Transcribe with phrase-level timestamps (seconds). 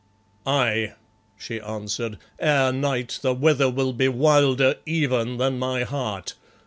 [0.47, 0.93] "Aye,"
[1.37, 6.33] she answered, "ere night the weather will be wilder even than my heart.